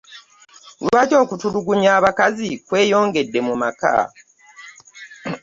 Lwaki 0.83 1.15
okutulugunya 1.23 1.89
abakazi 1.99 2.49
kweyongede 2.67 3.39
mu 3.47 3.55
maka? 3.61 3.95